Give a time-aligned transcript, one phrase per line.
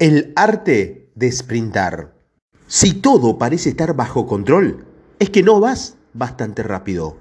[0.00, 2.14] El arte de sprintar.
[2.66, 4.84] Si todo parece estar bajo control,
[5.20, 7.16] es que no vas bastante rápido.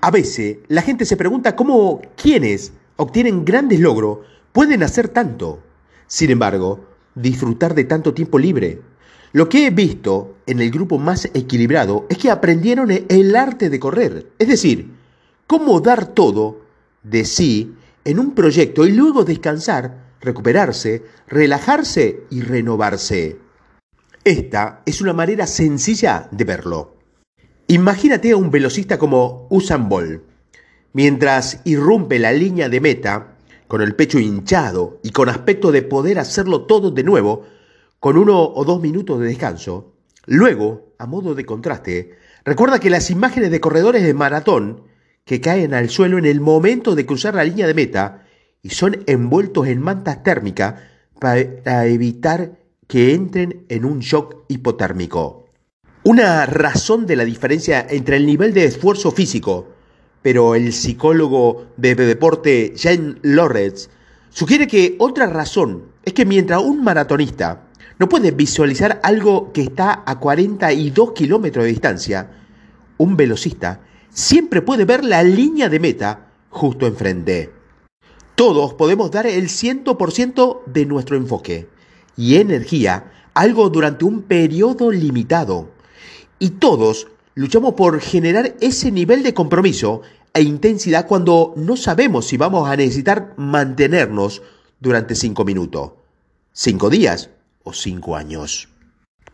[0.00, 4.18] A veces la gente se pregunta cómo quienes obtienen grandes logros
[4.50, 5.62] pueden hacer tanto.
[6.08, 8.82] Sin embargo, disfrutar de tanto tiempo libre.
[9.30, 13.78] Lo que he visto en el grupo más equilibrado es que aprendieron el arte de
[13.78, 14.92] correr, es decir,
[15.46, 16.62] cómo dar todo
[17.04, 23.38] de sí en un proyecto y luego descansar recuperarse, relajarse y renovarse.
[24.24, 26.96] Esta es una manera sencilla de verlo.
[27.68, 30.22] Imagínate a un velocista como Usain Bolt.
[30.92, 33.36] Mientras irrumpe la línea de meta,
[33.68, 37.44] con el pecho hinchado y con aspecto de poder hacerlo todo de nuevo,
[38.00, 39.94] con uno o dos minutos de descanso,
[40.26, 44.82] luego, a modo de contraste, recuerda que las imágenes de corredores de maratón
[45.24, 48.25] que caen al suelo en el momento de cruzar la línea de meta
[48.62, 50.74] y son envueltos en mantas térmicas
[51.18, 55.46] para evitar que entren en un shock hipotérmico.
[56.04, 59.68] Una razón de la diferencia entre el nivel de esfuerzo físico,
[60.22, 63.88] pero el psicólogo de deporte Jane Lorenz
[64.30, 67.64] sugiere que otra razón es que mientras un maratonista
[67.98, 72.30] no puede visualizar algo que está a 42 kilómetros de distancia,
[72.98, 77.55] un velocista siempre puede ver la línea de meta justo enfrente.
[78.36, 81.70] Todos podemos dar el 100% de nuestro enfoque
[82.18, 85.70] y energía algo durante un periodo limitado.
[86.38, 90.02] Y todos luchamos por generar ese nivel de compromiso
[90.34, 94.42] e intensidad cuando no sabemos si vamos a necesitar mantenernos
[94.80, 95.92] durante cinco minutos,
[96.52, 97.30] cinco días
[97.62, 98.68] o cinco años.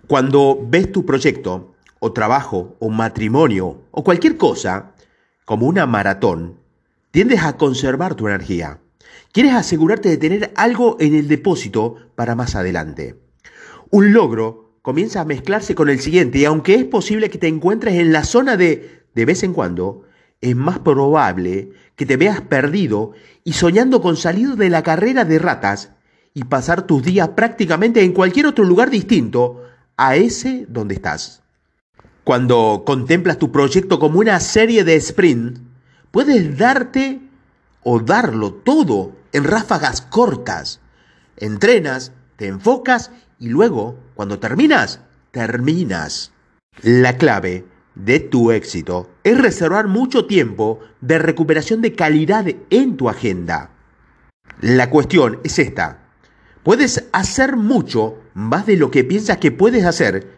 [0.06, 4.92] Cuando ves tu proyecto o trabajo o matrimonio o cualquier cosa
[5.44, 6.58] como una maratón,
[7.10, 8.78] tiendes a conservar tu energía.
[9.32, 13.16] Quieres asegurarte de tener algo en el depósito para más adelante.
[13.90, 17.94] Un logro comienza a mezclarse con el siguiente y aunque es posible que te encuentres
[17.94, 20.04] en la zona de de vez en cuando,
[20.40, 23.12] es más probable que te veas perdido
[23.44, 25.92] y soñando con salir de la carrera de ratas
[26.34, 29.62] y pasar tus días prácticamente en cualquier otro lugar distinto
[29.96, 31.42] a ese donde estás.
[32.24, 35.58] Cuando contemplas tu proyecto como una serie de sprint,
[36.10, 37.20] puedes darte
[37.84, 40.80] o darlo todo en ráfagas cortas.
[41.36, 45.00] Entrenas, te enfocas y luego, cuando terminas,
[45.30, 46.32] terminas.
[46.82, 53.08] La clave de tu éxito es reservar mucho tiempo de recuperación de calidad en tu
[53.08, 53.70] agenda.
[54.60, 55.98] La cuestión es esta.
[56.62, 60.36] Puedes hacer mucho más de lo que piensas que puedes hacer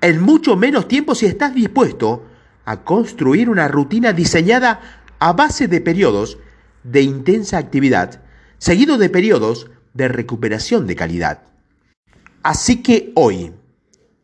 [0.00, 2.24] en mucho menos tiempo si estás dispuesto
[2.64, 4.80] a construir una rutina diseñada
[5.18, 6.38] a base de periodos
[6.84, 8.22] de intensa actividad,
[8.58, 11.42] seguido de periodos de recuperación de calidad.
[12.42, 13.52] Así que hoy,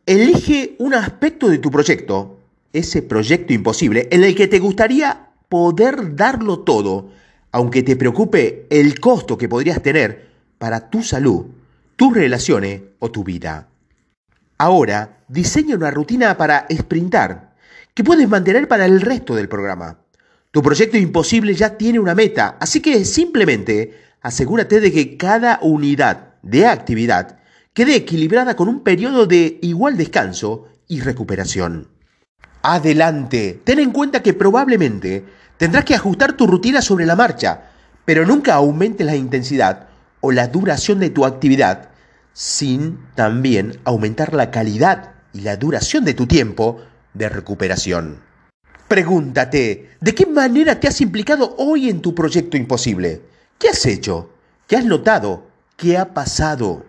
[0.05, 2.39] elige un aspecto de tu proyecto,
[2.73, 7.11] ese proyecto imposible, en el que te gustaría poder darlo todo,
[7.51, 11.45] aunque te preocupe el costo que podrías tener para tu salud,
[11.95, 13.67] tus relaciones o tu vida.
[14.57, 17.55] Ahora, diseña una rutina para sprintar
[17.93, 19.99] que puedes mantener para el resto del programa.
[20.51, 26.33] Tu proyecto imposible ya tiene una meta, así que simplemente asegúrate de que cada unidad
[26.41, 27.37] de actividad
[27.73, 31.87] quede equilibrada con un periodo de igual descanso y recuperación.
[32.63, 35.23] Adelante, ten en cuenta que probablemente
[35.57, 37.69] tendrás que ajustar tu rutina sobre la marcha,
[38.03, 39.87] pero nunca aumentes la intensidad
[40.19, 41.89] o la duración de tu actividad
[42.33, 46.81] sin también aumentar la calidad y la duración de tu tiempo
[47.13, 48.28] de recuperación.
[48.89, 53.21] Pregúntate, ¿de qué manera te has implicado hoy en tu proyecto imposible?
[53.59, 54.31] ¿Qué has hecho?
[54.65, 55.43] ¿Qué has notado?
[55.77, 56.88] ¿Qué ha pasado?